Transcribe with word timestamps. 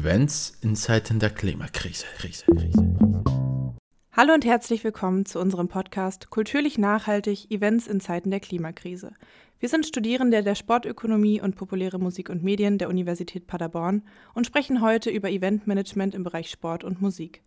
Events 0.00 0.56
in 0.62 0.76
Zeiten 0.76 1.18
der 1.18 1.28
Klimakrise. 1.28 2.06
Hallo 4.12 4.32
und 4.32 4.46
herzlich 4.46 4.82
willkommen 4.82 5.26
zu 5.26 5.38
unserem 5.38 5.68
Podcast 5.68 6.30
Kulturlich 6.30 6.78
nachhaltig 6.78 7.50
Events 7.50 7.86
in 7.86 8.00
Zeiten 8.00 8.30
der 8.30 8.40
Klimakrise. 8.40 9.12
Wir 9.58 9.68
sind 9.68 9.84
Studierende 9.84 10.42
der 10.42 10.54
Sportökonomie 10.54 11.42
und 11.42 11.54
populäre 11.54 11.98
Musik 11.98 12.30
und 12.30 12.42
Medien 12.42 12.78
der 12.78 12.88
Universität 12.88 13.46
Paderborn 13.46 14.00
und 14.32 14.46
sprechen 14.46 14.80
heute 14.80 15.10
über 15.10 15.28
Eventmanagement 15.28 16.14
im 16.14 16.24
Bereich 16.24 16.48
Sport 16.48 16.82
und 16.82 17.02
Musik. 17.02 17.42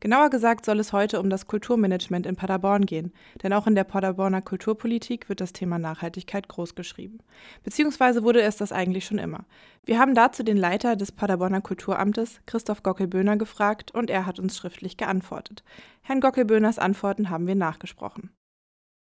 Genauer 0.00 0.30
gesagt 0.30 0.64
soll 0.64 0.78
es 0.78 0.92
heute 0.92 1.18
um 1.18 1.28
das 1.28 1.46
Kulturmanagement 1.46 2.24
in 2.24 2.36
Paderborn 2.36 2.86
gehen, 2.86 3.12
denn 3.42 3.52
auch 3.52 3.66
in 3.66 3.74
der 3.74 3.84
Paderborner 3.84 4.42
Kulturpolitik 4.42 5.28
wird 5.28 5.40
das 5.40 5.52
Thema 5.52 5.78
Nachhaltigkeit 5.78 6.46
großgeschrieben. 6.46 7.20
Beziehungsweise 7.64 8.22
wurde 8.22 8.40
es 8.40 8.56
das 8.56 8.70
eigentlich 8.70 9.06
schon 9.06 9.18
immer. 9.18 9.44
Wir 9.84 9.98
haben 9.98 10.14
dazu 10.14 10.44
den 10.44 10.56
Leiter 10.56 10.94
des 10.94 11.10
Paderborner 11.10 11.60
Kulturamtes, 11.60 12.40
Christoph 12.46 12.84
Gockelböhner, 12.84 13.36
gefragt 13.36 13.90
und 13.92 14.08
er 14.08 14.24
hat 14.24 14.38
uns 14.38 14.56
schriftlich 14.56 14.96
geantwortet. 14.96 15.64
Herrn 16.02 16.20
Gockelböhners 16.20 16.78
Antworten 16.78 17.28
haben 17.30 17.48
wir 17.48 17.56
nachgesprochen. 17.56 18.30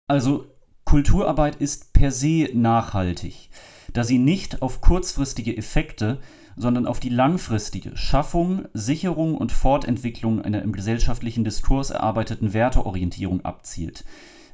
Also 0.08 0.48
Kulturarbeit 0.86 1.58
ist 1.58 1.94
per 1.94 2.12
se 2.12 2.50
nachhaltig, 2.54 3.50
da 3.94 4.04
sie 4.04 4.18
nicht 4.18 4.62
auf 4.62 4.82
kurzfristige 4.82 5.56
Effekte, 5.56 6.20
sondern 6.58 6.88
auf 6.88 7.00
die 7.00 7.10
langfristige 7.10 7.96
Schaffung, 7.96 8.66
Sicherung 8.74 9.38
und 9.38 9.52
Fortentwicklung 9.52 10.42
einer 10.42 10.64
im 10.64 10.74
gesellschaftlichen 10.74 11.44
Diskurs 11.44 11.92
erarbeiteten 11.92 12.54
Werteorientierung 12.54 13.46
abzielt. 13.46 14.04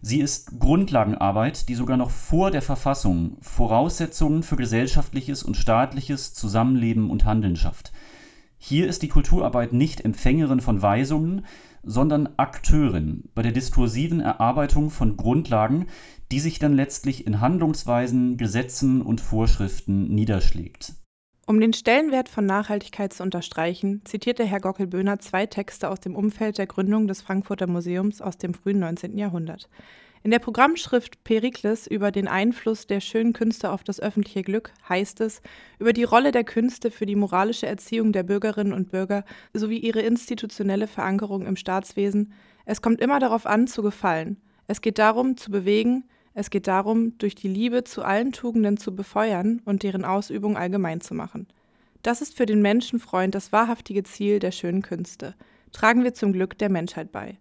Sie 0.02 0.20
ist 0.20 0.60
Grundlagenarbeit, 0.60 1.70
die 1.70 1.76
sogar 1.76 1.96
noch 1.96 2.12
vor 2.12 2.52
der 2.52 2.62
Verfassung 2.62 3.38
Voraussetzungen 3.40 4.44
für 4.44 4.58
gesellschaftliches 4.58 5.44
und 5.44 5.56
staatliches 5.56 6.34
Zusammenleben 6.34 7.10
und 7.10 7.24
Handeln 7.24 7.56
schafft. 7.56 7.94
Hier 8.58 8.88
ist 8.88 9.02
die 9.02 9.08
Kulturarbeit 9.08 9.72
nicht 9.72 10.04
Empfängerin 10.04 10.60
von 10.60 10.82
Weisungen, 10.82 11.46
sondern 11.84 12.30
Akteurin 12.36 13.30
bei 13.34 13.44
der 13.44 13.54
diskursiven 13.54 14.20
Erarbeitung 14.20 14.90
von 14.90 15.16
Grundlagen, 15.16 15.88
die 16.32 16.40
sich 16.42 16.60
dann 16.60 16.74
letztlich 16.74 17.26
in 17.26 17.40
Handlungsweisen, 17.40 18.36
Gesetzen 18.36 19.02
und 19.02 19.22
Vorschriften 19.22 20.14
niederschlägt. 20.14 20.96
Um 21.46 21.60
den 21.60 21.74
Stellenwert 21.74 22.30
von 22.30 22.46
Nachhaltigkeit 22.46 23.12
zu 23.12 23.22
unterstreichen, 23.22 24.02
zitierte 24.06 24.46
Herr 24.46 24.62
Gockelböhner 24.62 25.20
zwei 25.20 25.46
Texte 25.46 25.90
aus 25.90 26.00
dem 26.00 26.16
Umfeld 26.16 26.58
der 26.58 26.68
Gründung 26.68 27.06
des 27.06 27.22
Frankfurter 27.22 27.68
Museums 27.68 28.22
aus 28.22 28.38
dem 28.38 28.54
frühen 28.54 28.80
19. 28.80 29.18
Jahrhundert. 29.18 29.68
In 30.24 30.32
der 30.32 30.40
Programmschrift 30.40 31.22
Perikles 31.26 31.86
über 31.86 32.12
den 32.14 32.30
Einfluss 32.30 32.88
der 32.88 33.02
schönen 33.02 33.34
Künste 33.34 33.72
auf 33.72 33.84
das 33.84 34.00
öffentliche 34.00 34.42
Glück 34.42 34.72
heißt 34.88 35.20
es, 35.20 35.42
über 35.80 35.92
die 35.92 36.06
Rolle 36.06 36.32
der 36.32 36.46
Künste 36.46 36.90
für 36.92 37.06
die 37.06 37.18
moralische 37.18 37.68
Erziehung 37.68 38.14
der 38.14 38.24
Bürgerinnen 38.24 38.72
und 38.72 38.92
Bürger 38.92 39.26
sowie 39.52 39.80
ihre 39.80 40.00
institutionelle 40.00 40.88
Verankerung 40.88 41.46
im 41.46 41.58
Staatswesen, 41.58 42.32
es 42.66 42.82
kommt 42.82 43.02
immer 43.02 43.20
darauf 43.20 43.46
an, 43.46 43.68
zu 43.68 43.84
gefallen. 43.84 44.38
Es 44.68 44.80
geht 44.80 44.98
darum, 44.98 45.36
zu 45.36 45.52
bewegen, 45.52 46.06
es 46.34 46.50
geht 46.50 46.68
darum, 46.68 47.18
durch 47.18 47.36
die 47.36 47.48
Liebe 47.48 47.84
zu 47.84 48.04
allen 48.04 48.32
Tugenden 48.32 48.78
zu 48.78 48.96
befeuern 48.96 49.62
und 49.66 49.84
deren 49.84 50.06
Ausübung 50.06 50.58
allgemein 50.58 51.02
zu 51.02 51.14
machen. 51.14 51.48
Das 52.02 52.22
ist 52.22 52.36
für 52.36 52.46
den 52.46 52.62
Menschenfreund 52.62 53.34
das 53.36 53.52
wahrhaftige 53.52 54.04
Ziel 54.04 54.40
der 54.40 54.52
schönen 54.52 54.82
Künste. 54.82 55.36
Tragen 55.72 56.04
wir 56.04 56.14
zum 56.14 56.34
Glück 56.34 56.58
der 56.58 56.70
Menschheit 56.70 57.12
bei. 57.12 57.38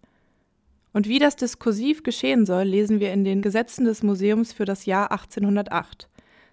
Und 0.92 1.08
wie 1.08 1.18
das 1.18 1.36
diskursiv 1.36 2.02
geschehen 2.02 2.44
soll, 2.44 2.64
lesen 2.64 3.00
wir 3.00 3.12
in 3.12 3.24
den 3.24 3.40
Gesetzen 3.40 3.86
des 3.86 4.02
Museums 4.02 4.52
für 4.52 4.66
das 4.66 4.84
Jahr 4.84 5.10
1808. 5.10 6.08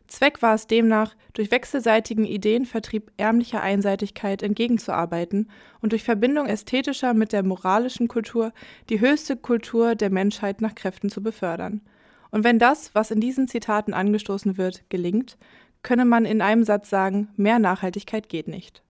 Zweck 0.07 0.41
war 0.41 0.55
es 0.55 0.65
demnach, 0.65 1.15
durch 1.33 1.51
wechselseitigen 1.51 2.25
Ideenvertrieb 2.25 3.11
ärmlicher 3.17 3.61
Einseitigkeit 3.61 4.41
entgegenzuarbeiten 4.41 5.49
und 5.81 5.91
durch 5.91 6.03
Verbindung 6.03 6.47
ästhetischer 6.47 7.13
mit 7.13 7.31
der 7.31 7.43
moralischen 7.43 8.07
Kultur 8.07 8.51
die 8.89 9.01
höchste 9.01 9.35
Kultur 9.35 9.93
der 9.93 10.09
Menschheit 10.09 10.61
nach 10.61 10.73
Kräften 10.73 11.09
zu 11.09 11.21
befördern. 11.21 11.81
Und 12.31 12.43
wenn 12.43 12.59
das, 12.59 12.93
was 12.93 13.11
in 13.11 13.21
diesen 13.21 13.47
Zitaten 13.47 13.93
angestoßen 13.93 14.57
wird, 14.57 14.83
gelingt, 14.89 15.37
könne 15.81 16.05
man 16.05 16.25
in 16.25 16.41
einem 16.41 16.63
Satz 16.63 16.89
sagen, 16.89 17.29
mehr 17.35 17.59
Nachhaltigkeit 17.59 18.29
geht 18.29 18.47
nicht. 18.47 18.83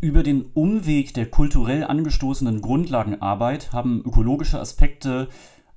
Über 0.00 0.22
den 0.22 0.46
Umweg 0.54 1.12
der 1.12 1.26
kulturell 1.26 1.84
angestoßenen 1.84 2.62
Grundlagenarbeit 2.62 3.72
haben 3.72 4.02
ökologische 4.04 4.58
Aspekte 4.58 5.28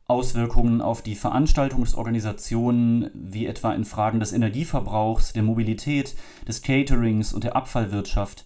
Auswirkungen 0.06 0.82
auf 0.82 1.02
die 1.02 1.16
Veranstaltungsorganisationen, 1.16 3.10
wie 3.14 3.46
etwa 3.48 3.74
in 3.74 3.84
Fragen 3.84 4.22
des 4.22 4.32
Energieverbrauchs, 4.32 5.34
der 5.34 5.44
Mobilität, 5.44 6.16
des 6.48 6.62
Caterings 6.62 7.34
und 7.34 7.44
der 7.44 7.56
Abfallwirtschaft. 7.56 8.46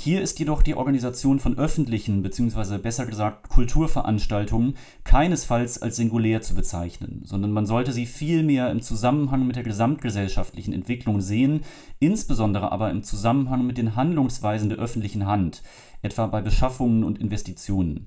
Hier 0.00 0.22
ist 0.22 0.38
jedoch 0.38 0.62
die 0.62 0.76
Organisation 0.76 1.40
von 1.40 1.58
öffentlichen 1.58 2.22
bzw. 2.22 2.78
besser 2.78 3.04
gesagt 3.04 3.48
Kulturveranstaltungen 3.48 4.74
keinesfalls 5.02 5.82
als 5.82 5.96
singulär 5.96 6.40
zu 6.40 6.54
bezeichnen, 6.54 7.22
sondern 7.24 7.50
man 7.50 7.66
sollte 7.66 7.90
sie 7.90 8.06
vielmehr 8.06 8.70
im 8.70 8.80
Zusammenhang 8.80 9.44
mit 9.44 9.56
der 9.56 9.64
gesamtgesellschaftlichen 9.64 10.72
Entwicklung 10.72 11.20
sehen, 11.20 11.62
insbesondere 11.98 12.70
aber 12.70 12.92
im 12.92 13.02
Zusammenhang 13.02 13.66
mit 13.66 13.76
den 13.76 13.96
Handlungsweisen 13.96 14.68
der 14.68 14.78
öffentlichen 14.78 15.26
Hand, 15.26 15.64
etwa 16.00 16.28
bei 16.28 16.42
Beschaffungen 16.42 17.02
und 17.02 17.18
Investitionen. 17.18 18.06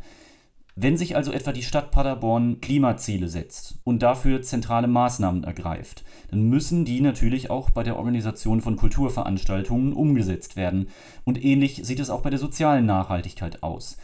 Wenn 0.76 0.96
sich 0.96 1.18
also 1.18 1.34
etwa 1.34 1.52
die 1.52 1.64
Stadt 1.64 1.92
Paderborn 1.92 2.62
Klimaziele 2.62 3.28
setzt 3.28 3.80
und 3.84 4.02
dafür 4.02 4.42
zentrale 4.42 4.88
Maßnahmen 4.88 5.44
ergreift, 5.44 6.06
dann 6.30 6.44
müssen 6.44 6.86
die 6.86 7.02
natürlich 7.02 7.50
auch 7.50 7.72
bei 7.72 7.84
der 7.84 7.98
Organisation 7.98 8.62
von 8.62 8.78
Kulturveranstaltungen 8.78 9.92
umgesetzt 9.92 10.56
werden. 10.56 10.88
Und 11.26 11.44
ähnlich 11.44 11.82
sieht 11.84 12.00
es 12.00 12.10
auch 12.10 12.22
bei 12.22 12.30
der 12.30 12.40
sozialen 12.40 12.86
Nachhaltigkeit 12.86 13.64
aus. 13.64 13.98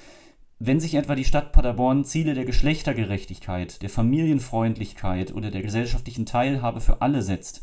Wenn 0.59 0.79
sich 0.79 0.95
etwa 0.95 1.15
die 1.15 1.23
Stadt 1.23 1.53
Paderborn 1.53 2.03
Ziele 2.03 2.33
der 2.33 2.43
Geschlechtergerechtigkeit, 2.43 3.81
der 3.81 3.89
Familienfreundlichkeit 3.89 5.33
oder 5.33 5.51
der 5.51 5.61
gesellschaftlichen 5.61 6.25
Teilhabe 6.25 6.81
für 6.81 7.01
alle 7.01 7.21
setzt, 7.21 7.61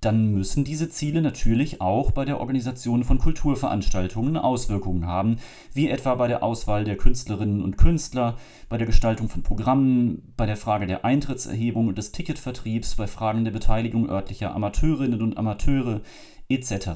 dann 0.00 0.32
müssen 0.32 0.64
diese 0.64 0.88
Ziele 0.88 1.20
natürlich 1.20 1.80
auch 1.80 2.10
bei 2.10 2.24
der 2.24 2.40
Organisation 2.40 3.04
von 3.04 3.18
Kulturveranstaltungen 3.18 4.36
Auswirkungen 4.36 5.06
haben, 5.06 5.36
wie 5.74 5.90
etwa 5.90 6.14
bei 6.14 6.26
der 6.26 6.42
Auswahl 6.42 6.84
der 6.84 6.96
Künstlerinnen 6.96 7.62
und 7.62 7.76
Künstler, 7.76 8.38
bei 8.70 8.78
der 8.78 8.86
Gestaltung 8.86 9.28
von 9.28 9.42
Programmen, 9.42 10.32
bei 10.36 10.46
der 10.46 10.56
Frage 10.56 10.86
der 10.86 11.04
Eintrittserhebung 11.04 11.88
und 11.88 11.98
des 11.98 12.12
Ticketvertriebs, 12.12 12.96
bei 12.96 13.06
Fragen 13.06 13.44
der 13.44 13.52
Beteiligung 13.52 14.08
örtlicher 14.08 14.54
Amateurinnen 14.54 15.20
und 15.20 15.36
Amateure 15.36 16.00
etc. 16.48 16.88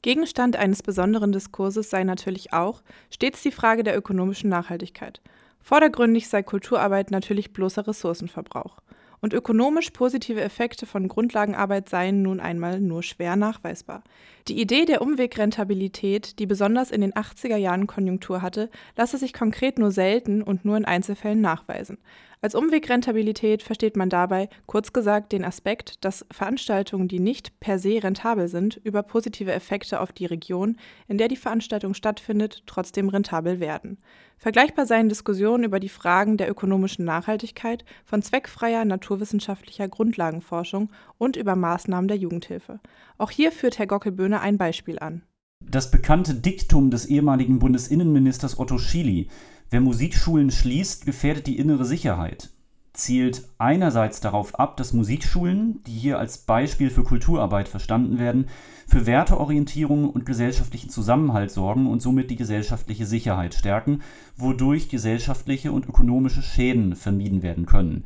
Gegenstand 0.00 0.56
eines 0.56 0.82
besonderen 0.82 1.32
Diskurses 1.32 1.90
sei 1.90 2.04
natürlich 2.04 2.52
auch 2.52 2.82
stets 3.10 3.42
die 3.42 3.52
Frage 3.52 3.82
der 3.82 3.96
ökonomischen 3.96 4.48
Nachhaltigkeit. 4.48 5.20
Vordergründig 5.60 6.28
sei 6.28 6.42
Kulturarbeit 6.42 7.10
natürlich 7.10 7.52
bloßer 7.52 7.86
Ressourcenverbrauch 7.86 8.78
und 9.24 9.32
ökonomisch 9.32 9.88
positive 9.88 10.42
Effekte 10.42 10.84
von 10.84 11.08
Grundlagenarbeit 11.08 11.88
seien 11.88 12.20
nun 12.20 12.40
einmal 12.40 12.78
nur 12.78 13.02
schwer 13.02 13.36
nachweisbar. 13.36 14.04
Die 14.46 14.60
Idee 14.60 14.84
der 14.84 15.00
Umwegrentabilität, 15.00 16.38
die 16.38 16.44
besonders 16.44 16.90
in 16.90 17.00
den 17.00 17.14
80er 17.14 17.56
Jahren 17.56 17.86
Konjunktur 17.86 18.42
hatte, 18.42 18.68
lasse 18.94 19.16
sich 19.16 19.32
konkret 19.32 19.78
nur 19.78 19.90
selten 19.90 20.42
und 20.42 20.66
nur 20.66 20.76
in 20.76 20.84
Einzelfällen 20.84 21.40
nachweisen. 21.40 21.96
Als 22.44 22.54
Umwegrentabilität 22.54 23.62
versteht 23.62 23.96
man 23.96 24.10
dabei, 24.10 24.50
kurz 24.66 24.92
gesagt, 24.92 25.32
den 25.32 25.46
Aspekt, 25.46 26.04
dass 26.04 26.26
Veranstaltungen, 26.30 27.08
die 27.08 27.20
nicht 27.20 27.58
per 27.58 27.78
se 27.78 28.02
rentabel 28.02 28.48
sind, 28.48 28.78
über 28.84 29.02
positive 29.02 29.50
Effekte 29.50 29.98
auf 29.98 30.12
die 30.12 30.26
Region, 30.26 30.76
in 31.08 31.16
der 31.16 31.28
die 31.28 31.36
Veranstaltung 31.36 31.94
stattfindet, 31.94 32.64
trotzdem 32.66 33.08
rentabel 33.08 33.60
werden. 33.60 33.96
Vergleichbar 34.36 34.84
seien 34.84 35.08
Diskussionen 35.08 35.64
über 35.64 35.80
die 35.80 35.88
Fragen 35.88 36.36
der 36.36 36.50
ökonomischen 36.50 37.06
Nachhaltigkeit 37.06 37.82
von 38.04 38.20
zweckfreier 38.20 38.84
naturwissenschaftlicher 38.84 39.88
Grundlagenforschung 39.88 40.90
und 41.16 41.36
über 41.36 41.56
Maßnahmen 41.56 42.08
der 42.08 42.18
Jugendhilfe. 42.18 42.78
Auch 43.16 43.30
hier 43.30 43.52
führt 43.52 43.78
Herr 43.78 43.86
Gockelböhne 44.34 44.40
ein 44.40 44.58
Beispiel 44.58 44.98
an. 44.98 45.22
Das 45.60 45.90
bekannte 45.90 46.34
Diktum 46.34 46.90
des 46.90 47.06
ehemaligen 47.06 47.58
Bundesinnenministers 47.58 48.58
Otto 48.58 48.78
Schily 48.78 49.28
Wer 49.70 49.80
Musikschulen 49.80 50.50
schließt, 50.50 51.06
gefährdet 51.06 51.46
die 51.46 51.58
innere 51.58 51.84
Sicherheit, 51.84 52.50
zielt 52.92 53.48
einerseits 53.58 54.20
darauf 54.20 54.54
ab, 54.56 54.76
dass 54.76 54.92
Musikschulen, 54.92 55.82
die 55.84 55.92
hier 55.92 56.18
als 56.18 56.38
Beispiel 56.38 56.90
für 56.90 57.02
Kulturarbeit 57.02 57.66
verstanden 57.66 58.18
werden, 58.18 58.46
für 58.86 59.06
Werteorientierung 59.06 60.10
und 60.10 60.26
gesellschaftlichen 60.26 60.90
Zusammenhalt 60.90 61.50
sorgen 61.50 61.88
und 61.88 62.02
somit 62.02 62.30
die 62.30 62.36
gesellschaftliche 62.36 63.06
Sicherheit 63.06 63.54
stärken, 63.54 64.02
wodurch 64.36 64.90
gesellschaftliche 64.90 65.72
und 65.72 65.88
ökonomische 65.88 66.42
Schäden 66.42 66.94
vermieden 66.94 67.42
werden 67.42 67.66
können. 67.66 68.04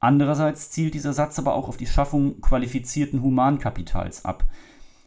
Andererseits 0.00 0.70
zielt 0.70 0.94
dieser 0.94 1.12
Satz 1.12 1.38
aber 1.38 1.54
auch 1.54 1.68
auf 1.68 1.76
die 1.76 1.86
Schaffung 1.86 2.40
qualifizierten 2.40 3.22
Humankapitals 3.22 4.24
ab. 4.24 4.44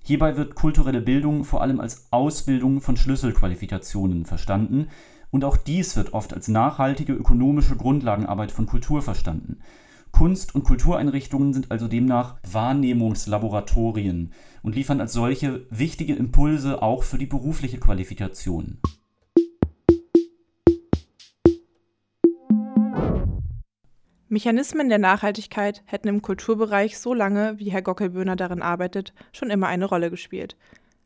Hierbei 0.05 0.35
wird 0.35 0.55
kulturelle 0.55 1.01
Bildung 1.01 1.45
vor 1.45 1.61
allem 1.61 1.79
als 1.79 2.07
Ausbildung 2.11 2.81
von 2.81 2.97
Schlüsselqualifikationen 2.97 4.25
verstanden, 4.25 4.89
und 5.31 5.45
auch 5.45 5.57
dies 5.57 5.95
wird 5.95 6.13
oft 6.13 6.33
als 6.33 6.47
nachhaltige 6.47 7.13
ökonomische 7.13 7.75
Grundlagenarbeit 7.75 8.51
von 8.51 8.67
Kultur 8.67 9.01
verstanden. 9.01 9.61
Kunst- 10.11 10.53
und 10.53 10.63
Kultureinrichtungen 10.63 11.53
sind 11.53 11.71
also 11.71 11.87
demnach 11.87 12.35
Wahrnehmungslaboratorien 12.51 14.33
und 14.61 14.75
liefern 14.75 15.01
als 15.01 15.13
solche 15.13 15.65
wichtige 15.71 16.13
Impulse 16.13 16.83
auch 16.83 17.03
für 17.03 17.17
die 17.17 17.25
berufliche 17.25 17.79
Qualifikation. 17.79 18.77
Mechanismen 24.33 24.89
der 24.89 24.97
Nachhaltigkeit 24.97 25.83
hätten 25.85 26.07
im 26.07 26.23
Kulturbereich 26.23 26.97
so 26.97 27.13
lange, 27.13 27.59
wie 27.59 27.71
Herr 27.71 27.83
Gockelböhner 27.83 28.35
darin 28.35 28.63
arbeitet, 28.63 29.13
schon 29.31 29.51
immer 29.51 29.67
eine 29.67 29.85
Rolle 29.85 30.09
gespielt. 30.09 30.57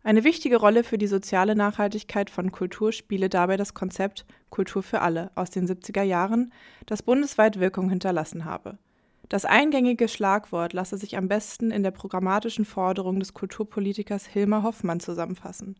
Eine 0.02 0.24
wichtige 0.24 0.56
Rolle 0.56 0.86
für 0.86 0.98
die 0.98 1.08
soziale 1.08 1.54
Nachhaltigkeit 1.54 2.30
von 2.30 2.54
Kultur 2.54 2.94
spiele 2.94 3.28
dabei 3.28 3.58
das 3.58 3.74
Konzept 3.74 4.26
Kultur 4.50 4.82
für 4.82 5.02
alle 5.02 5.30
aus 5.36 5.50
den 5.50 5.68
70er 5.68 6.04
Jahren, 6.04 6.54
das 6.86 7.04
bundesweit 7.04 7.60
Wirkung 7.60 7.90
hinterlassen 7.90 8.46
habe. 8.46 8.78
Das 9.28 9.44
eingängige 9.44 10.08
Schlagwort 10.08 10.72
lasse 10.72 10.98
sich 10.98 11.18
am 11.18 11.28
besten 11.28 11.70
in 11.70 11.84
der 11.84 11.92
programmatischen 11.92 12.64
Forderung 12.64 13.20
des 13.20 13.34
Kulturpolitikers 13.34 14.26
Hilmar 14.26 14.64
Hoffmann 14.64 15.02
zusammenfassen. 15.02 15.76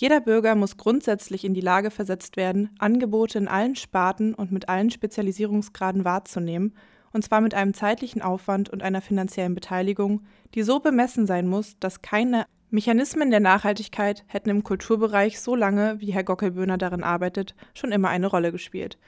Jeder 0.00 0.20
Bürger 0.20 0.54
muss 0.54 0.76
grundsätzlich 0.76 1.44
in 1.44 1.54
die 1.54 1.60
Lage 1.60 1.90
versetzt 1.90 2.36
werden, 2.36 2.70
Angebote 2.78 3.36
in 3.36 3.48
allen 3.48 3.74
Sparten 3.74 4.32
und 4.32 4.52
mit 4.52 4.68
allen 4.68 4.92
Spezialisierungsgraden 4.92 6.04
wahrzunehmen, 6.04 6.72
und 7.12 7.24
zwar 7.24 7.40
mit 7.40 7.52
einem 7.52 7.74
zeitlichen 7.74 8.22
Aufwand 8.22 8.70
und 8.70 8.84
einer 8.84 9.00
finanziellen 9.00 9.56
Beteiligung, 9.56 10.22
die 10.54 10.62
so 10.62 10.78
bemessen 10.78 11.26
sein 11.26 11.48
muss, 11.48 11.80
dass 11.80 12.00
keine 12.00 12.46
Mechanismen 12.70 13.32
der 13.32 13.40
Nachhaltigkeit 13.40 14.22
hätten 14.28 14.50
im 14.50 14.62
Kulturbereich 14.62 15.40
so 15.40 15.56
lange, 15.56 16.00
wie 16.00 16.12
Herr 16.12 16.22
Gockelböhner 16.22 16.78
darin 16.78 17.02
arbeitet, 17.02 17.56
schon 17.74 17.90
immer 17.90 18.08
eine 18.08 18.28
Rolle 18.28 18.52
gespielt. 18.52 18.98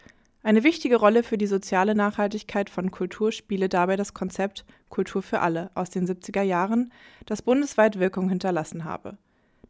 Eine 0.42 0.64
wichtige 0.64 0.96
Rolle 0.96 1.22
für 1.22 1.38
die 1.38 1.46
soziale 1.46 1.94
Nachhaltigkeit 1.94 2.69
von 2.69 2.90
Kultur 2.90 3.31
spiele 3.31 3.69
dabei 3.69 3.94
das 3.94 4.12
Konzept 4.12 4.64
Kultur 4.88 5.22
für 5.22 5.38
alle 5.38 5.70
aus 5.76 5.90
den 5.90 6.08
70er 6.08 6.42
Jahren, 6.42 6.92
das 7.26 7.42
bundesweit 7.42 8.00
Wirkung 8.00 8.28
hinterlassen 8.28 8.84
habe. 8.84 9.19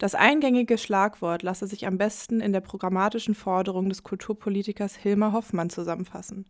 Das 0.00 0.14
eingängige 0.14 0.78
Schlagwort 0.78 1.42
lasse 1.42 1.66
sich 1.66 1.86
am 1.86 1.98
besten 1.98 2.40
in 2.40 2.54
der 2.54 2.62
programmatischen 2.62 3.34
Forderung 3.34 3.90
des 3.90 4.02
Kulturpolitikers 4.02 4.96
Hilmar 4.96 5.34
Hoffmann 5.34 5.68
zusammenfassen. 5.68 6.46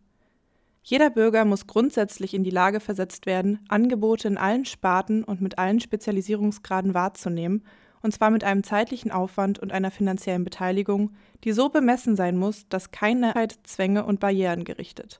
Jeder 0.83 1.09
Bürger 1.09 1.43
muss 1.43 1.67
grundsätzlich 1.67 2.33
in 2.33 2.45
die 2.45 2.49
Lage 2.49 2.79
versetzt 2.79 3.25
werden, 3.25 3.59
Angebote 3.67 4.29
in 4.29 4.37
allen 4.37 4.63
Sparten 4.63 5.25
und 5.25 5.41
mit 5.41 5.59
allen 5.59 5.81
Spezialisierungsgraden 5.81 6.93
wahrzunehmen, 6.93 7.65
und 8.01 8.13
zwar 8.13 8.31
mit 8.31 8.45
einem 8.45 8.63
zeitlichen 8.63 9.11
Aufwand 9.11 9.59
und 9.59 9.73
einer 9.73 9.91
finanziellen 9.91 10.45
Beteiligung, 10.45 11.11
die 11.43 11.51
so 11.51 11.67
bemessen 11.67 12.15
sein 12.15 12.37
muss, 12.37 12.69
dass 12.69 12.91
keine 12.91 13.33
Zwänge 13.63 14.05
und 14.05 14.21
Barrieren 14.21 14.63
gerichtet. 14.63 15.19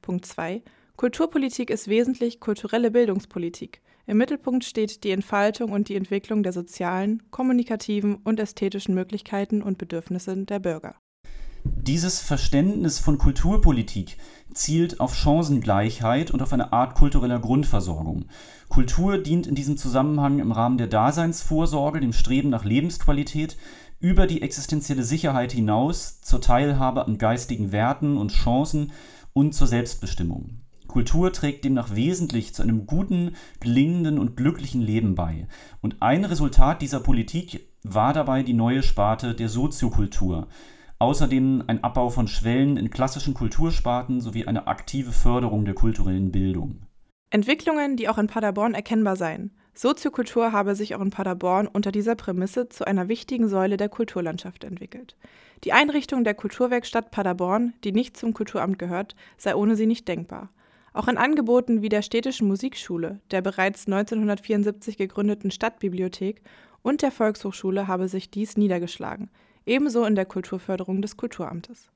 Punkt 0.00 0.24
2. 0.24 0.62
Kulturpolitik 0.96 1.68
ist 1.68 1.88
wesentlich 1.88 2.40
kulturelle 2.40 2.90
Bildungspolitik. 2.90 3.82
Im 4.08 4.16
Mittelpunkt 4.16 4.64
steht 4.64 5.04
die 5.04 5.10
Entfaltung 5.10 5.70
und 5.70 5.90
die 5.90 5.94
Entwicklung 5.94 6.42
der 6.42 6.54
sozialen, 6.54 7.22
kommunikativen 7.30 8.16
und 8.24 8.40
ästhetischen 8.40 8.94
Möglichkeiten 8.94 9.60
und 9.60 9.76
Bedürfnisse 9.76 10.34
der 10.46 10.60
Bürger. 10.60 10.94
Dieses 11.62 12.18
Verständnis 12.22 12.98
von 13.00 13.18
Kulturpolitik 13.18 14.16
zielt 14.54 14.98
auf 14.98 15.14
Chancengleichheit 15.14 16.30
und 16.30 16.40
auf 16.40 16.54
eine 16.54 16.72
Art 16.72 16.94
kultureller 16.94 17.38
Grundversorgung. 17.38 18.24
Kultur 18.70 19.18
dient 19.18 19.46
in 19.46 19.54
diesem 19.54 19.76
Zusammenhang 19.76 20.38
im 20.38 20.52
Rahmen 20.52 20.78
der 20.78 20.86
Daseinsvorsorge, 20.86 22.00
dem 22.00 22.14
Streben 22.14 22.48
nach 22.48 22.64
Lebensqualität, 22.64 23.58
über 24.00 24.26
die 24.26 24.40
existenzielle 24.40 25.04
Sicherheit 25.04 25.52
hinaus 25.52 26.22
zur 26.22 26.40
Teilhabe 26.40 27.06
an 27.06 27.18
geistigen 27.18 27.72
Werten 27.72 28.16
und 28.16 28.32
Chancen 28.32 28.90
und 29.34 29.54
zur 29.54 29.66
Selbstbestimmung. 29.66 30.62
Kultur 30.88 31.32
trägt 31.32 31.64
demnach 31.64 31.94
wesentlich 31.94 32.54
zu 32.54 32.62
einem 32.62 32.86
guten, 32.86 33.36
gelingenden 33.60 34.18
und 34.18 34.36
glücklichen 34.36 34.80
Leben 34.80 35.14
bei. 35.14 35.46
Und 35.80 36.02
ein 36.02 36.24
Resultat 36.24 36.82
dieser 36.82 37.00
Politik 37.00 37.68
war 37.84 38.12
dabei 38.12 38.42
die 38.42 38.54
neue 38.54 38.82
Sparte 38.82 39.34
der 39.34 39.48
Soziokultur. 39.48 40.48
Außerdem 40.98 41.62
ein 41.68 41.84
Abbau 41.84 42.08
von 42.08 42.26
Schwellen 42.26 42.76
in 42.76 42.90
klassischen 42.90 43.34
Kultursparten 43.34 44.20
sowie 44.20 44.46
eine 44.46 44.66
aktive 44.66 45.12
Förderung 45.12 45.64
der 45.64 45.74
kulturellen 45.74 46.32
Bildung. 46.32 46.82
Entwicklungen, 47.30 47.96
die 47.96 48.08
auch 48.08 48.18
in 48.18 48.26
Paderborn 48.26 48.74
erkennbar 48.74 49.14
seien. 49.14 49.52
Soziokultur 49.74 50.50
habe 50.50 50.74
sich 50.74 50.96
auch 50.96 51.00
in 51.00 51.10
Paderborn 51.10 51.68
unter 51.68 51.92
dieser 51.92 52.16
Prämisse 52.16 52.68
zu 52.68 52.84
einer 52.84 53.06
wichtigen 53.06 53.48
Säule 53.48 53.76
der 53.76 53.88
Kulturlandschaft 53.88 54.64
entwickelt. 54.64 55.16
Die 55.62 55.72
Einrichtung 55.72 56.24
der 56.24 56.34
Kulturwerkstatt 56.34 57.12
Paderborn, 57.12 57.74
die 57.84 57.92
nicht 57.92 58.16
zum 58.16 58.34
Kulturamt 58.34 58.80
gehört, 58.80 59.14
sei 59.36 59.54
ohne 59.54 59.76
sie 59.76 59.86
nicht 59.86 60.08
denkbar. 60.08 60.50
Auch 60.98 61.06
in 61.06 61.16
Angeboten 61.16 61.80
wie 61.80 61.88
der 61.88 62.02
Städtischen 62.02 62.48
Musikschule, 62.48 63.20
der 63.30 63.40
bereits 63.40 63.86
1974 63.86 64.96
gegründeten 64.96 65.52
Stadtbibliothek 65.52 66.42
und 66.82 67.02
der 67.02 67.12
Volkshochschule 67.12 67.86
habe 67.86 68.08
sich 68.08 68.32
dies 68.32 68.56
niedergeschlagen, 68.56 69.30
ebenso 69.64 70.04
in 70.04 70.16
der 70.16 70.26
Kulturförderung 70.26 71.00
des 71.00 71.16
Kulturamtes. 71.16 71.88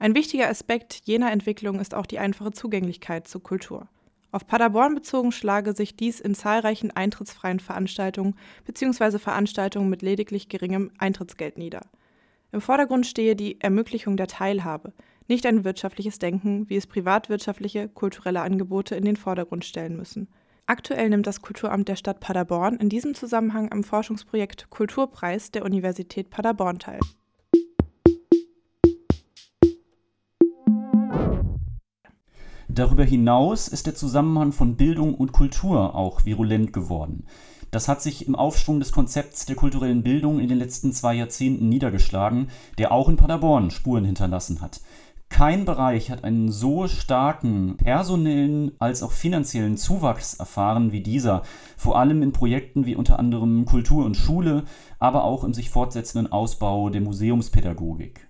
Ein 0.00 0.16
wichtiger 0.16 0.48
Aspekt 0.48 1.02
jener 1.04 1.30
Entwicklung 1.30 1.78
ist 1.78 1.94
auch 1.94 2.06
die 2.06 2.18
einfache 2.18 2.50
Zugänglichkeit 2.50 3.28
zur 3.28 3.40
Kultur. 3.40 3.86
Auf 4.32 4.48
Paderborn 4.48 4.96
bezogen 4.96 5.30
schlage 5.30 5.72
sich 5.72 5.94
dies 5.94 6.18
in 6.18 6.34
zahlreichen 6.34 6.90
eintrittsfreien 6.90 7.60
Veranstaltungen 7.60 8.34
bzw. 8.66 9.18
Veranstaltungen 9.18 9.88
mit 9.88 10.02
lediglich 10.02 10.48
geringem 10.48 10.90
Eintrittsgeld 10.98 11.56
nieder. 11.56 11.82
Im 12.50 12.60
Vordergrund 12.60 13.06
stehe 13.06 13.36
die 13.36 13.60
Ermöglichung 13.60 14.16
der 14.16 14.26
Teilhabe, 14.26 14.92
nicht 15.30 15.46
ein 15.46 15.64
wirtschaftliches 15.64 16.18
Denken, 16.18 16.68
wie 16.68 16.76
es 16.76 16.88
privatwirtschaftliche, 16.88 17.88
kulturelle 17.88 18.42
Angebote 18.42 18.96
in 18.96 19.04
den 19.04 19.16
Vordergrund 19.16 19.64
stellen 19.64 19.96
müssen. 19.96 20.28
Aktuell 20.66 21.08
nimmt 21.08 21.26
das 21.26 21.40
Kulturamt 21.40 21.88
der 21.88 21.96
Stadt 21.96 22.20
Paderborn 22.20 22.76
in 22.76 22.88
diesem 22.88 23.14
Zusammenhang 23.14 23.72
am 23.72 23.84
Forschungsprojekt 23.84 24.70
Kulturpreis 24.70 25.52
der 25.52 25.64
Universität 25.64 26.30
Paderborn 26.30 26.78
teil. 26.80 27.00
Darüber 32.68 33.04
hinaus 33.04 33.68
ist 33.68 33.86
der 33.86 33.94
Zusammenhang 33.94 34.52
von 34.52 34.76
Bildung 34.76 35.14
und 35.14 35.32
Kultur 35.32 35.94
auch 35.94 36.24
virulent 36.24 36.72
geworden. 36.72 37.24
Das 37.70 37.86
hat 37.86 38.02
sich 38.02 38.26
im 38.26 38.34
Aufschwung 38.34 38.80
des 38.80 38.90
Konzepts 38.90 39.46
der 39.46 39.54
kulturellen 39.54 40.02
Bildung 40.02 40.40
in 40.40 40.48
den 40.48 40.58
letzten 40.58 40.92
zwei 40.92 41.14
Jahrzehnten 41.14 41.68
niedergeschlagen, 41.68 42.48
der 42.78 42.90
auch 42.90 43.08
in 43.08 43.16
Paderborn 43.16 43.70
Spuren 43.70 44.04
hinterlassen 44.04 44.60
hat. 44.60 44.80
Kein 45.30 45.64
Bereich 45.64 46.10
hat 46.10 46.24
einen 46.24 46.50
so 46.50 46.86
starken 46.86 47.78
personellen 47.78 48.72
als 48.78 49.02
auch 49.02 49.12
finanziellen 49.12 49.78
Zuwachs 49.78 50.34
erfahren 50.34 50.92
wie 50.92 51.00
dieser, 51.00 51.44
vor 51.78 51.98
allem 51.98 52.22
in 52.22 52.32
Projekten 52.32 52.84
wie 52.84 52.96
unter 52.96 53.18
anderem 53.18 53.64
Kultur 53.64 54.04
und 54.04 54.16
Schule, 54.16 54.64
aber 54.98 55.24
auch 55.24 55.44
im 55.44 55.54
sich 55.54 55.70
fortsetzenden 55.70 56.30
Ausbau 56.30 56.90
der 56.90 57.00
Museumspädagogik. 57.00 58.28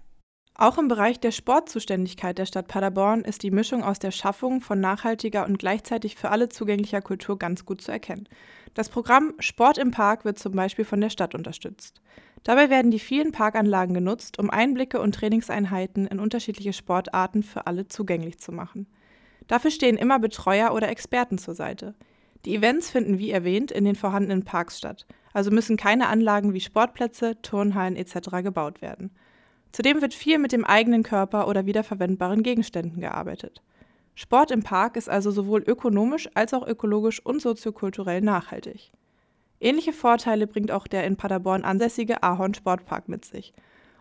Auch 0.54 0.76
im 0.76 0.88
Bereich 0.88 1.18
der 1.18 1.30
Sportzuständigkeit 1.30 2.36
der 2.36 2.44
Stadt 2.44 2.68
Paderborn 2.68 3.22
ist 3.22 3.42
die 3.42 3.50
Mischung 3.50 3.82
aus 3.82 3.98
der 3.98 4.10
Schaffung 4.10 4.60
von 4.60 4.78
nachhaltiger 4.78 5.46
und 5.46 5.58
gleichzeitig 5.58 6.16
für 6.16 6.30
alle 6.30 6.50
zugänglicher 6.50 7.00
Kultur 7.00 7.38
ganz 7.38 7.64
gut 7.64 7.80
zu 7.80 7.90
erkennen. 7.90 8.28
Das 8.74 8.90
Programm 8.90 9.32
Sport 9.38 9.78
im 9.78 9.90
Park 9.90 10.26
wird 10.26 10.38
zum 10.38 10.52
Beispiel 10.52 10.84
von 10.84 11.00
der 11.00 11.08
Stadt 11.08 11.34
unterstützt. 11.34 12.02
Dabei 12.44 12.70
werden 12.70 12.90
die 12.90 12.98
vielen 12.98 13.32
Parkanlagen 13.32 13.94
genutzt, 13.94 14.38
um 14.38 14.50
Einblicke 14.50 15.00
und 15.00 15.14
Trainingseinheiten 15.14 16.06
in 16.06 16.18
unterschiedliche 16.18 16.72
Sportarten 16.72 17.42
für 17.42 17.66
alle 17.66 17.86
zugänglich 17.88 18.38
zu 18.38 18.52
machen. 18.52 18.86
Dafür 19.46 19.70
stehen 19.70 19.96
immer 19.96 20.18
Betreuer 20.18 20.72
oder 20.72 20.88
Experten 20.88 21.36
zur 21.36 21.54
Seite. 21.54 21.94
Die 22.44 22.54
Events 22.54 22.90
finden 22.90 23.18
wie 23.18 23.30
erwähnt 23.30 23.70
in 23.70 23.84
den 23.84 23.96
vorhandenen 23.96 24.44
Parks 24.44 24.78
statt, 24.78 25.06
also 25.34 25.50
müssen 25.50 25.76
keine 25.76 26.08
Anlagen 26.08 26.54
wie 26.54 26.60
Sportplätze, 26.60 27.40
Turnhallen 27.42 27.96
etc. 27.96 28.42
gebaut 28.42 28.80
werden. 28.80 29.10
Zudem 29.72 30.00
wird 30.00 30.14
viel 30.14 30.38
mit 30.38 30.52
dem 30.52 30.64
eigenen 30.64 31.02
Körper 31.02 31.46
oder 31.46 31.66
wiederverwendbaren 31.66 32.42
Gegenständen 32.42 33.00
gearbeitet. 33.00 33.62
Sport 34.14 34.50
im 34.50 34.62
Park 34.62 34.96
ist 34.96 35.08
also 35.08 35.30
sowohl 35.30 35.62
ökonomisch 35.62 36.28
als 36.34 36.54
auch 36.54 36.66
ökologisch 36.66 37.24
und 37.24 37.40
soziokulturell 37.40 38.20
nachhaltig. 38.20 38.90
Ähnliche 39.60 39.92
Vorteile 39.92 40.46
bringt 40.46 40.70
auch 40.72 40.86
der 40.86 41.04
in 41.04 41.16
Paderborn 41.16 41.64
ansässige 41.64 42.22
Ahorn 42.22 42.54
Sportpark 42.54 43.08
mit 43.08 43.24
sich. 43.24 43.52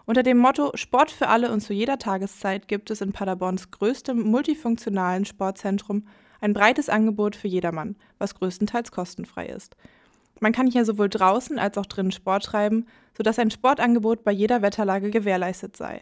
Unter 0.06 0.24
dem 0.24 0.38
Motto 0.38 0.72
Sport 0.76 1.12
für 1.12 1.28
alle 1.28 1.52
und 1.52 1.62
zu 1.62 1.74
jeder 1.74 2.00
Tageszeit 2.00 2.68
gibt 2.68 2.90
es 2.90 3.02
in 3.02 3.12
Paderborns 3.12 3.70
größtem 3.70 4.20
multifunktionalen 4.20 5.26
Sportzentrum 5.26 6.08
ein 6.42 6.54
breites 6.54 6.90
Angebot 6.90 7.36
für 7.36 7.50
jedermann, 7.50 7.98
was 8.18 8.36
größtenteils 8.36 8.92
kostenfrei 8.92 9.48
ist. 9.48 9.76
Man 10.40 10.54
kann 10.54 10.72
hier 10.72 10.86
sowohl 10.86 11.10
draußen 11.10 11.60
als 11.60 11.78
auch 11.78 11.86
drinnen 11.86 12.14
Sport 12.14 12.46
treiben, 12.46 12.88
sodass 13.16 13.38
ein 13.38 13.52
Sportangebot 13.52 14.24
bei 14.24 14.32
jeder 14.32 14.62
Wetterlage 14.62 15.12
gewährleistet 15.12 15.76
sei. 15.76 16.02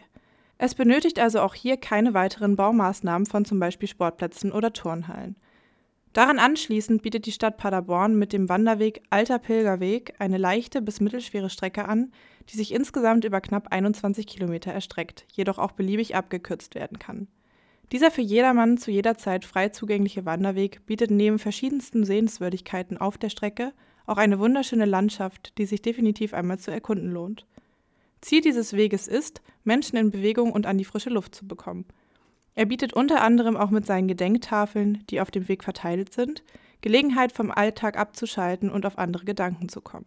Es 0.56 0.74
benötigt 0.74 1.18
also 1.18 1.40
auch 1.40 1.54
hier 1.54 1.76
keine 1.76 2.14
weiteren 2.14 2.56
Baumaßnahmen 2.56 3.26
von 3.26 3.44
zum 3.44 3.58
Beispiel 3.58 3.88
Sportplätzen 3.88 4.52
oder 4.52 4.72
Turnhallen. 4.72 5.36
Daran 6.18 6.40
anschließend 6.40 7.02
bietet 7.02 7.26
die 7.26 7.30
Stadt 7.30 7.58
Paderborn 7.58 8.18
mit 8.18 8.32
dem 8.32 8.48
Wanderweg 8.48 9.02
Alter 9.08 9.38
Pilgerweg 9.38 10.14
eine 10.18 10.36
leichte 10.36 10.82
bis 10.82 10.98
mittelschwere 10.98 11.48
Strecke 11.48 11.84
an, 11.84 12.10
die 12.48 12.56
sich 12.56 12.74
insgesamt 12.74 13.24
über 13.24 13.40
knapp 13.40 13.68
21 13.70 14.26
Kilometer 14.26 14.72
erstreckt, 14.72 15.26
jedoch 15.30 15.58
auch 15.58 15.70
beliebig 15.70 16.16
abgekürzt 16.16 16.74
werden 16.74 16.98
kann. 16.98 17.28
Dieser 17.92 18.10
für 18.10 18.22
jedermann 18.22 18.78
zu 18.78 18.90
jeder 18.90 19.16
Zeit 19.16 19.44
frei 19.44 19.68
zugängliche 19.68 20.26
Wanderweg 20.26 20.84
bietet 20.86 21.12
neben 21.12 21.38
verschiedensten 21.38 22.02
Sehenswürdigkeiten 22.02 22.98
auf 22.98 23.16
der 23.16 23.30
Strecke 23.30 23.72
auch 24.04 24.16
eine 24.16 24.40
wunderschöne 24.40 24.86
Landschaft, 24.86 25.56
die 25.56 25.66
sich 25.66 25.82
definitiv 25.82 26.34
einmal 26.34 26.58
zu 26.58 26.72
erkunden 26.72 27.12
lohnt. 27.12 27.46
Ziel 28.22 28.40
dieses 28.40 28.72
Weges 28.72 29.06
ist, 29.06 29.40
Menschen 29.62 29.96
in 29.96 30.10
Bewegung 30.10 30.50
und 30.50 30.66
an 30.66 30.78
die 30.78 30.84
frische 30.84 31.10
Luft 31.10 31.36
zu 31.36 31.46
bekommen. 31.46 31.84
Er 32.58 32.66
bietet 32.66 32.92
unter 32.92 33.22
anderem 33.22 33.56
auch 33.56 33.70
mit 33.70 33.86
seinen 33.86 34.08
Gedenktafeln, 34.08 35.04
die 35.10 35.20
auf 35.20 35.30
dem 35.30 35.46
Weg 35.46 35.62
verteilt 35.62 36.12
sind, 36.12 36.42
Gelegenheit 36.80 37.30
vom 37.30 37.52
Alltag 37.52 37.96
abzuschalten 37.96 38.68
und 38.68 38.84
auf 38.84 38.98
andere 38.98 39.24
Gedanken 39.24 39.68
zu 39.68 39.80
kommen. 39.80 40.06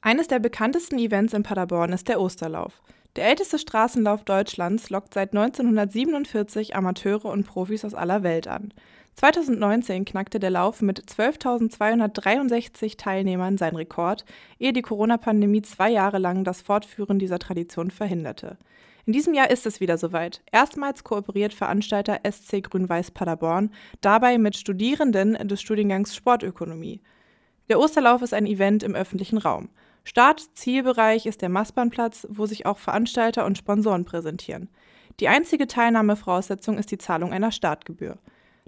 Eines 0.00 0.26
der 0.26 0.38
bekanntesten 0.38 0.98
Events 0.98 1.34
in 1.34 1.42
Paderborn 1.42 1.92
ist 1.92 2.08
der 2.08 2.22
Osterlauf. 2.22 2.80
Der 3.16 3.26
älteste 3.28 3.58
Straßenlauf 3.58 4.24
Deutschlands 4.24 4.88
lockt 4.88 5.12
seit 5.12 5.34
1947 5.34 6.74
Amateure 6.74 7.26
und 7.26 7.46
Profis 7.46 7.84
aus 7.84 7.92
aller 7.92 8.22
Welt 8.22 8.48
an. 8.48 8.72
2019 9.16 10.06
knackte 10.06 10.40
der 10.40 10.50
Lauf 10.50 10.80
mit 10.80 11.02
12.263 11.02 12.96
Teilnehmern 12.96 13.58
seinen 13.58 13.76
Rekord, 13.76 14.24
ehe 14.58 14.72
die 14.72 14.80
Corona-Pandemie 14.80 15.60
zwei 15.60 15.90
Jahre 15.90 16.16
lang 16.16 16.44
das 16.44 16.62
Fortführen 16.62 17.18
dieser 17.18 17.38
Tradition 17.38 17.90
verhinderte. 17.90 18.56
In 19.06 19.12
diesem 19.12 19.34
Jahr 19.34 19.50
ist 19.50 19.66
es 19.66 19.80
wieder 19.80 19.98
soweit. 19.98 20.42
Erstmals 20.50 21.04
kooperiert 21.04 21.52
Veranstalter 21.52 22.20
SC 22.26 22.62
Grün-Weiß 22.62 23.10
Paderborn 23.10 23.70
dabei 24.00 24.38
mit 24.38 24.56
Studierenden 24.56 25.34
des 25.46 25.60
Studiengangs 25.60 26.16
Sportökonomie. 26.16 27.02
Der 27.68 27.78
Osterlauf 27.78 28.22
ist 28.22 28.32
ein 28.32 28.46
Event 28.46 28.82
im 28.82 28.94
öffentlichen 28.94 29.36
Raum. 29.36 29.68
Start-Zielbereich 30.04 31.26
ist 31.26 31.42
der 31.42 31.50
Mastbahnplatz, 31.50 32.26
wo 32.30 32.46
sich 32.46 32.64
auch 32.64 32.78
Veranstalter 32.78 33.44
und 33.44 33.58
Sponsoren 33.58 34.06
präsentieren. 34.06 34.68
Die 35.20 35.28
einzige 35.28 35.66
Teilnahmevoraussetzung 35.66 36.78
ist 36.78 36.90
die 36.90 36.98
Zahlung 36.98 37.32
einer 37.32 37.52
Startgebühr. 37.52 38.18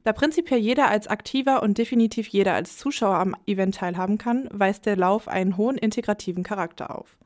Da 0.05 0.12
prinzipiell 0.12 0.61
jeder 0.61 0.88
als 0.88 1.09
Aktiver 1.09 1.62
und 1.62 1.78
definitiv 1.78 2.28
jeder 2.28 2.55
als 2.55 2.76
Zuschauer 2.76 3.16
am 3.19 3.37
Event 3.47 3.76
teilhaben 3.76 4.19
kann, 4.19 4.49
weist 4.52 4.87
der 4.87 4.97
Lauf 4.97 5.28
einen 5.28 5.57
hohen 5.57 5.78
integrativen 5.78 6.45
Charakter 6.45 6.97
auf. 6.97 7.19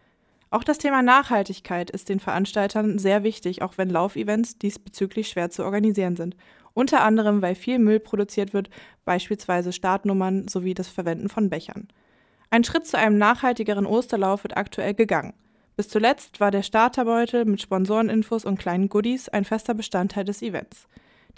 Auch 0.53 0.65
das 0.65 0.79
Thema 0.79 1.01
Nachhaltigkeit 1.03 1.91
ist 1.91 2.09
den 2.09 2.19
Veranstaltern 2.19 2.99
sehr 2.99 3.23
wichtig, 3.23 3.63
auch 3.63 3.79
wenn 3.79 3.89
Laufevents 3.89 4.59
diesbezüglich 4.59 5.29
schwer 5.29 5.51
zu 5.51 5.65
organisieren 5.65 6.17
sind. 6.17 6.37
Unter 6.75 7.03
anderem, 7.03 7.41
weil 7.41 7.55
viel 7.55 7.79
Müll 7.79 8.01
produziert 8.01 8.53
wird, 8.53 8.69
beispielsweise 9.05 9.73
Startnummern 9.73 10.49
sowie 10.49 10.75
das 10.75 10.89
Verwenden 10.89 11.29
von 11.29 11.51
Bechern. 11.51 11.87
Ein 12.51 12.65
Schritt 12.65 12.87
zu 12.87 12.99
einem 12.99 13.17
nachhaltigeren 13.17 13.87
Osterlauf 13.87 14.43
wird 14.43 14.57
aktuell 14.57 14.95
gegangen. 14.95 15.35
Bis 15.77 15.89
zuletzt 15.89 16.41
war 16.41 16.51
der 16.51 16.65
Starterbeutel 16.65 17.45
mit 17.45 17.63
Sponsoreninfos 17.63 18.45
und 18.45 18.59
kleinen 18.59 18.89
Goodies 18.89 19.29
ein 19.29 19.45
fester 19.45 19.75
Bestandteil 19.75 20.25
des 20.25 20.43
Events. 20.43 20.89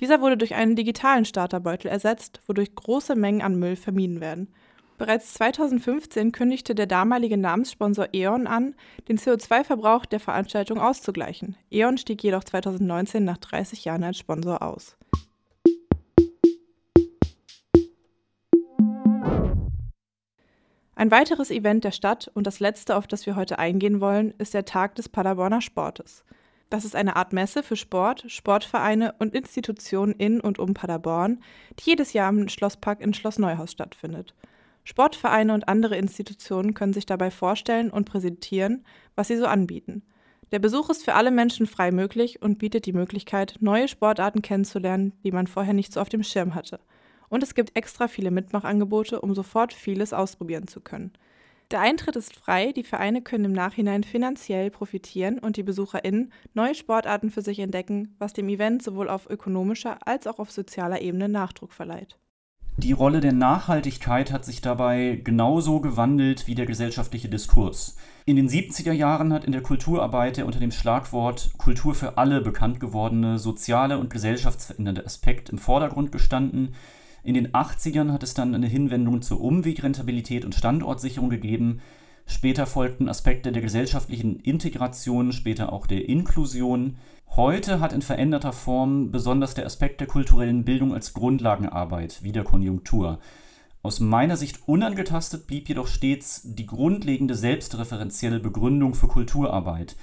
Dieser 0.00 0.22
wurde 0.22 0.38
durch 0.38 0.54
einen 0.54 0.74
digitalen 0.74 1.26
Starterbeutel 1.26 1.90
ersetzt, 1.90 2.40
wodurch 2.46 2.74
große 2.74 3.14
Mengen 3.14 3.42
an 3.42 3.58
Müll 3.58 3.76
vermieden 3.76 4.22
werden. 4.22 4.48
Bereits 5.02 5.34
2015 5.34 6.30
kündigte 6.30 6.76
der 6.76 6.86
damalige 6.86 7.36
Namenssponsor 7.36 8.10
E.ON 8.12 8.46
an, 8.46 8.76
den 9.08 9.18
CO2-Verbrauch 9.18 10.06
der 10.06 10.20
Veranstaltung 10.20 10.78
auszugleichen. 10.78 11.56
E.ON 11.72 11.98
stieg 11.98 12.22
jedoch 12.22 12.44
2019 12.44 13.24
nach 13.24 13.38
30 13.38 13.84
Jahren 13.84 14.04
als 14.04 14.18
Sponsor 14.18 14.62
aus. 14.62 14.96
Ein 20.94 21.10
weiteres 21.10 21.50
Event 21.50 21.82
der 21.82 21.90
Stadt 21.90 22.30
und 22.34 22.46
das 22.46 22.60
letzte, 22.60 22.94
auf 22.94 23.08
das 23.08 23.26
wir 23.26 23.34
heute 23.34 23.58
eingehen 23.58 24.00
wollen, 24.00 24.32
ist 24.38 24.54
der 24.54 24.66
Tag 24.66 24.94
des 24.94 25.08
Paderborner 25.08 25.62
Sportes. 25.62 26.24
Das 26.70 26.84
ist 26.84 26.94
eine 26.94 27.16
Art 27.16 27.32
Messe 27.32 27.64
für 27.64 27.74
Sport, 27.74 28.26
Sportvereine 28.28 29.16
und 29.18 29.34
Institutionen 29.34 30.12
in 30.12 30.40
und 30.40 30.60
um 30.60 30.74
Paderborn, 30.74 31.42
die 31.80 31.90
jedes 31.90 32.12
Jahr 32.12 32.30
im 32.30 32.48
Schlosspark 32.48 33.00
in 33.00 33.12
Schloss 33.14 33.40
Neuhaus 33.40 33.72
stattfindet. 33.72 34.36
Sportvereine 34.84 35.54
und 35.54 35.68
andere 35.68 35.96
Institutionen 35.96 36.74
können 36.74 36.92
sich 36.92 37.06
dabei 37.06 37.30
vorstellen 37.30 37.90
und 37.90 38.04
präsentieren, 38.04 38.84
was 39.14 39.28
sie 39.28 39.36
so 39.36 39.46
anbieten. 39.46 40.02
Der 40.50 40.58
Besuch 40.58 40.90
ist 40.90 41.04
für 41.04 41.14
alle 41.14 41.30
Menschen 41.30 41.66
frei 41.66 41.92
möglich 41.92 42.42
und 42.42 42.58
bietet 42.58 42.86
die 42.86 42.92
Möglichkeit, 42.92 43.56
neue 43.60 43.88
Sportarten 43.88 44.42
kennenzulernen, 44.42 45.12
die 45.24 45.32
man 45.32 45.46
vorher 45.46 45.74
nicht 45.74 45.92
so 45.92 46.00
auf 46.00 46.08
dem 46.08 46.22
Schirm 46.22 46.54
hatte– 46.54 46.80
und 47.32 47.42
es 47.42 47.54
gibt 47.54 47.74
extra 47.74 48.08
viele 48.08 48.30
Mitmachangebote, 48.30 49.22
um 49.22 49.34
sofort 49.34 49.72
vieles 49.72 50.12
ausprobieren 50.12 50.68
zu 50.68 50.82
können. 50.82 51.12
Der 51.70 51.80
Eintritt 51.80 52.14
ist 52.14 52.36
frei, 52.36 52.72
die 52.72 52.82
Vereine 52.82 53.22
können 53.22 53.46
im 53.46 53.52
Nachhinein 53.52 54.04
finanziell 54.04 54.70
profitieren 54.70 55.38
und 55.38 55.56
die 55.56 55.62
BesucherInnen 55.62 56.30
neue 56.52 56.74
Sportarten 56.74 57.30
für 57.30 57.40
sich 57.40 57.58
entdecken, 57.60 58.14
was 58.18 58.34
dem 58.34 58.50
Event 58.50 58.82
sowohl 58.82 59.08
auf 59.08 59.30
ökonomischer 59.30 60.06
als 60.06 60.26
auch 60.26 60.38
auf 60.40 60.50
sozialer 60.50 61.00
Ebene 61.00 61.30
Nachdruck 61.30 61.72
verleiht. 61.72 62.18
Die 62.78 62.92
Rolle 62.92 63.20
der 63.20 63.32
Nachhaltigkeit 63.32 64.32
hat 64.32 64.44
sich 64.44 64.60
dabei 64.60 65.20
genauso 65.22 65.80
gewandelt 65.80 66.46
wie 66.46 66.54
der 66.54 66.66
gesellschaftliche 66.66 67.28
Diskurs. 67.28 67.96
In 68.24 68.36
den 68.36 68.48
70er 68.48 68.92
Jahren 68.92 69.32
hat 69.32 69.44
in 69.44 69.52
der 69.52 69.62
Kulturarbeit 69.62 70.38
der 70.38 70.46
unter 70.46 70.60
dem 70.60 70.70
Schlagwort 70.70 71.50
Kultur 71.58 71.94
für 71.94 72.16
alle 72.16 72.40
bekannt 72.40 72.80
gewordene 72.80 73.38
soziale 73.38 73.98
und 73.98 74.10
gesellschaftsverändernde 74.10 75.04
Aspekt 75.04 75.50
im 75.50 75.58
Vordergrund 75.58 76.12
gestanden, 76.12 76.74
in 77.24 77.34
den 77.34 77.52
80ern 77.52 78.10
hat 78.10 78.24
es 78.24 78.34
dann 78.34 78.54
eine 78.54 78.66
Hinwendung 78.66 79.22
zur 79.22 79.40
Umwegrentabilität 79.40 80.44
und 80.44 80.56
Standortsicherung 80.56 81.30
gegeben. 81.30 81.80
Später 82.26 82.66
folgten 82.66 83.08
Aspekte 83.08 83.52
der 83.52 83.62
gesellschaftlichen 83.62 84.40
Integration, 84.40 85.32
später 85.32 85.72
auch 85.72 85.86
der 85.86 86.08
Inklusion. 86.08 86.96
Heute 87.34 87.80
hat 87.80 87.94
in 87.94 88.02
veränderter 88.02 88.52
Form 88.52 89.10
besonders 89.10 89.54
der 89.54 89.64
Aspekt 89.64 90.00
der 90.00 90.06
kulturellen 90.06 90.66
Bildung 90.66 90.92
als 90.92 91.14
Grundlagenarbeit 91.14 92.22
wieder 92.22 92.44
Konjunktur. 92.44 93.20
Aus 93.82 94.00
meiner 94.00 94.36
Sicht 94.36 94.68
unangetastet 94.68 95.46
blieb 95.46 95.66
jedoch 95.66 95.86
stets 95.86 96.42
die 96.44 96.66
grundlegende 96.66 97.34
selbstreferenzielle 97.34 98.38
Begründung 98.38 98.92
für 98.92 99.08
Kulturarbeit, 99.08 99.96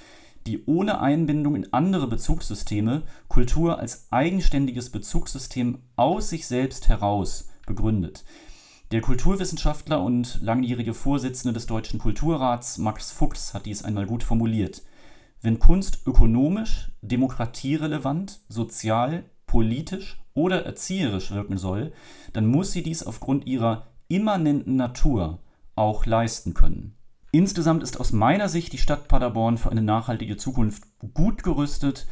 die 0.48 0.64
ohne 0.66 1.00
Einbindung 1.00 1.54
in 1.54 1.72
andere 1.72 2.08
Bezugssysteme 2.08 3.02
Kultur 3.28 3.78
als 3.78 4.08
eigenständiges 4.10 4.90
Bezugssystem 4.90 5.78
aus 5.94 6.30
sich 6.30 6.48
selbst 6.48 6.88
heraus 6.88 7.48
begründet. 7.64 8.24
Der 8.90 9.02
Kulturwissenschaftler 9.02 10.02
und 10.02 10.40
langjährige 10.42 10.94
Vorsitzende 10.94 11.52
des 11.52 11.66
Deutschen 11.66 12.00
Kulturrats 12.00 12.78
Max 12.78 13.12
Fuchs 13.12 13.54
hat 13.54 13.66
dies 13.66 13.84
einmal 13.84 14.06
gut 14.06 14.24
formuliert. 14.24 14.82
Wenn 15.42 15.58
Kunst 15.58 16.06
ökonomisch, 16.06 16.92
demokratierelevant, 17.00 18.40
sozial, 18.48 19.24
politisch 19.46 20.20
oder 20.34 20.66
erzieherisch 20.66 21.30
wirken 21.30 21.56
soll, 21.56 21.92
dann 22.32 22.46
muss 22.46 22.72
sie 22.72 22.82
dies 22.82 23.02
aufgrund 23.02 23.46
ihrer 23.46 23.88
immanenten 24.08 24.76
Natur 24.76 25.40
auch 25.76 26.04
leisten 26.04 26.52
können. 26.52 26.96
Insgesamt 27.32 27.82
ist 27.82 27.98
aus 27.98 28.12
meiner 28.12 28.48
Sicht 28.48 28.72
die 28.72 28.78
Stadt 28.78 29.08
Paderborn 29.08 29.56
für 29.56 29.70
eine 29.70 29.82
nachhaltige 29.82 30.36
Zukunft 30.36 30.84
gut 31.14 31.42
gerüstet, 31.42 32.06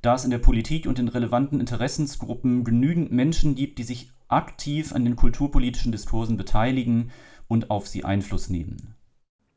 da 0.00 0.14
es 0.14 0.24
in 0.24 0.30
der 0.30 0.38
Politik 0.38 0.86
und 0.86 0.98
in 0.98 1.08
relevanten 1.08 1.60
Interessensgruppen 1.60 2.64
genügend 2.64 3.12
Menschen 3.12 3.56
gibt, 3.56 3.78
die 3.78 3.82
sich 3.82 4.10
aktiv 4.28 4.94
an 4.94 5.04
den 5.04 5.16
kulturpolitischen 5.16 5.92
Diskursen 5.92 6.36
beteiligen 6.36 7.10
und 7.48 7.70
auf 7.70 7.88
sie 7.88 8.04
Einfluss 8.04 8.48
nehmen. 8.48 8.94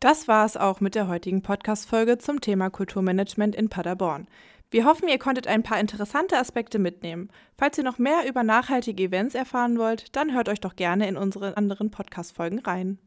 Das 0.03 0.27
war 0.27 0.45
es 0.45 0.57
auch 0.57 0.81
mit 0.81 0.95
der 0.95 1.07
heutigen 1.07 1.41
Podcast-Folge 1.41 2.17
zum 2.17 2.41
Thema 2.41 2.69
Kulturmanagement 2.69 3.55
in 3.55 3.69
Paderborn. 3.69 4.27
Wir 4.69 4.83
hoffen, 4.83 5.07
ihr 5.07 5.17
konntet 5.17 5.47
ein 5.47 5.63
paar 5.63 5.79
interessante 5.79 6.37
Aspekte 6.37 6.77
mitnehmen. 6.77 7.29
Falls 7.57 7.77
ihr 7.77 7.85
noch 7.85 7.99
mehr 7.99 8.27
über 8.27 8.43
nachhaltige 8.43 9.03
Events 9.03 9.33
erfahren 9.33 9.79
wollt, 9.79 10.13
dann 10.13 10.33
hört 10.33 10.49
euch 10.49 10.59
doch 10.59 10.75
gerne 10.75 11.07
in 11.07 11.15
unsere 11.15 11.55
anderen 11.55 11.89
Podcast-Folgen 11.89 12.59
rein. 12.59 12.99